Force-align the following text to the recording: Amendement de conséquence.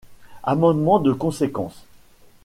Amendement 0.41 0.97
de 0.97 1.13
conséquence. 1.13 1.85